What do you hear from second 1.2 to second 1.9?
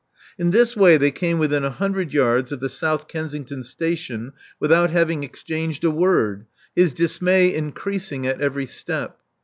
within a